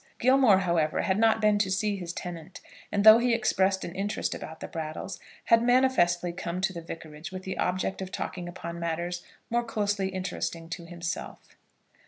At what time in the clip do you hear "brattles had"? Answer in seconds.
4.67-5.61